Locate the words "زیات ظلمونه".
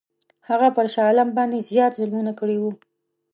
1.69-2.31